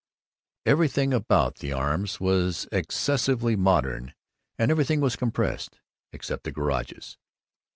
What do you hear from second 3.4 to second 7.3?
modern, and everything was compressed except the garages.